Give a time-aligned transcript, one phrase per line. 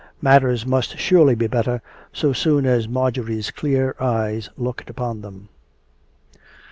[0.19, 1.79] Matters must surely be better
[2.11, 5.49] so soon as Marjorie's clear eyes looked upon them.